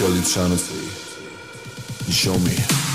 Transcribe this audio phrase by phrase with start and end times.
[0.00, 2.91] house.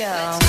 [0.00, 0.47] Let's go.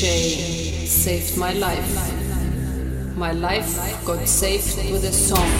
[0.00, 0.06] DJ
[0.86, 3.16] saved my life.
[3.16, 3.74] My life
[4.04, 5.50] got saved with a song.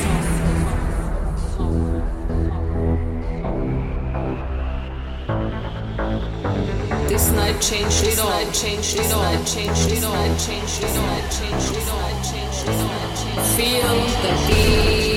[7.08, 11.74] This night changed it all, changed it all, changed it all, changed it all, changed
[11.76, 13.44] it all, changed it all.
[13.56, 15.09] Feel the heat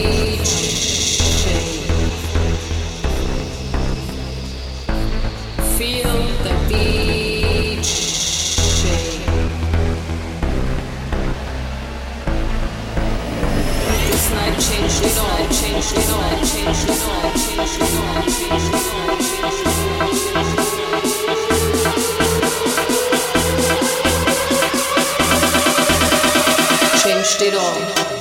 [27.03, 28.12] Changed it all.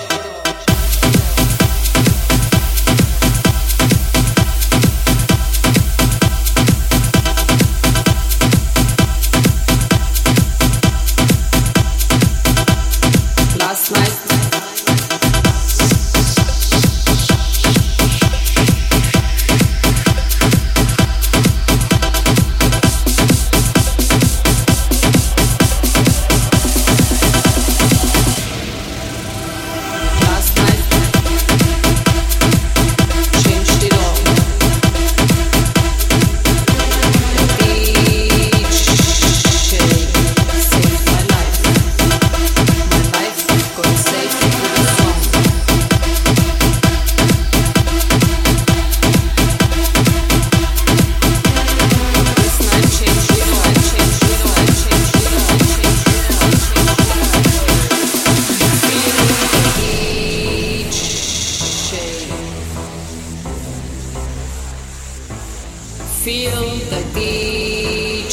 [66.23, 68.31] Feel the DJ.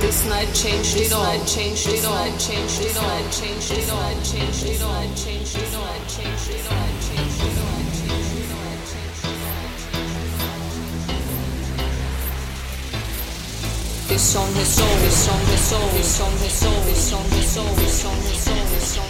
[0.00, 1.44] This night changed it all.
[1.46, 2.26] Changed it all.
[2.38, 3.30] Changed it all.
[3.30, 4.10] Changed it all.
[4.18, 5.04] Changed it all.
[5.14, 5.94] Changed it all.
[6.08, 6.90] Changed it all.
[7.06, 7.90] Changed it all.
[14.08, 19.09] This song is soul, this song this song this song this song this song